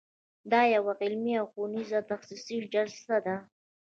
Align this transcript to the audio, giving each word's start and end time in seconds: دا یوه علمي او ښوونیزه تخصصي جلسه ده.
دا 0.51 0.61
یوه 0.75 0.93
علمي 1.03 1.33
او 1.41 1.45
ښوونیزه 1.51 1.99
تخصصي 2.11 2.57
جلسه 2.73 3.17
ده. 3.25 3.35